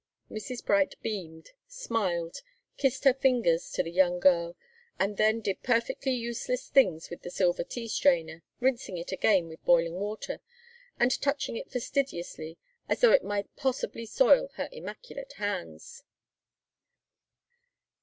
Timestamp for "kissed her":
2.75-3.13